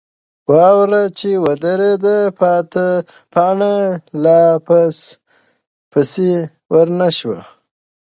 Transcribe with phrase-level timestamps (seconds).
[0.51, 2.17] واوره چې وورېده،
[3.33, 3.73] پاڼه
[4.23, 4.41] لا
[5.91, 6.31] پسې
[6.69, 7.39] درنه شوه.